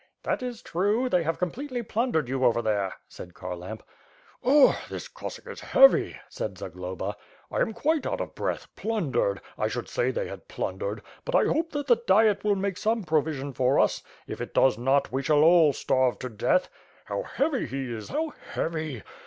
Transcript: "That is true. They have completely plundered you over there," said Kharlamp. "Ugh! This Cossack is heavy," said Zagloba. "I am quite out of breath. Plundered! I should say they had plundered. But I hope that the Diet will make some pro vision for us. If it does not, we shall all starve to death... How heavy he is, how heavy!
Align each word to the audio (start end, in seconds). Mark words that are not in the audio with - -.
"That 0.23 0.41
is 0.41 0.63
true. 0.63 1.09
They 1.09 1.21
have 1.21 1.37
completely 1.37 1.83
plundered 1.83 2.27
you 2.27 2.43
over 2.43 2.63
there," 2.63 2.95
said 3.07 3.35
Kharlamp. 3.35 3.81
"Ugh! 4.43 4.73
This 4.89 5.07
Cossack 5.07 5.45
is 5.45 5.59
heavy," 5.61 6.17
said 6.27 6.57
Zagloba. 6.57 7.15
"I 7.51 7.59
am 7.61 7.73
quite 7.73 8.07
out 8.07 8.19
of 8.19 8.33
breath. 8.33 8.65
Plundered! 8.75 9.41
I 9.59 9.67
should 9.67 9.87
say 9.87 10.09
they 10.09 10.27
had 10.27 10.47
plundered. 10.47 11.03
But 11.23 11.35
I 11.35 11.43
hope 11.45 11.69
that 11.73 11.85
the 11.85 12.01
Diet 12.07 12.43
will 12.43 12.55
make 12.55 12.77
some 12.77 13.03
pro 13.03 13.21
vision 13.21 13.53
for 13.53 13.77
us. 13.79 14.01
If 14.25 14.41
it 14.41 14.55
does 14.55 14.75
not, 14.75 15.11
we 15.11 15.21
shall 15.21 15.43
all 15.43 15.71
starve 15.71 16.17
to 16.17 16.29
death... 16.29 16.67
How 17.05 17.21
heavy 17.21 17.67
he 17.67 17.93
is, 17.93 18.09
how 18.09 18.33
heavy! 18.53 19.03